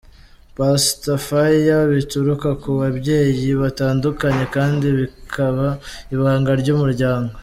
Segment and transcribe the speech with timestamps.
[0.57, 5.67] Pastor Fire: Bituruka ku babyeyi batandukanye kandi bikaba
[6.15, 7.33] ibanga ry'umuryango.